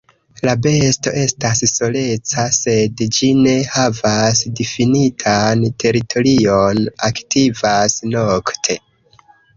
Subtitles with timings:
[0.47, 8.81] La besto estas soleca, sed ĝi ne havas difinitan teritorion, aktivas nokte.